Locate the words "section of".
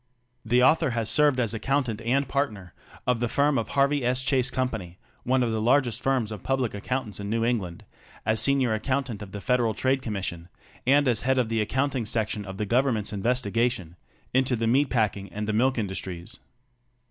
12.05-12.57